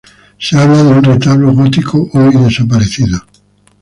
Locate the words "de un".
0.81-1.03